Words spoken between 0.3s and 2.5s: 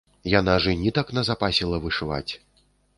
Яна ж і нітак назапасіла вышываць.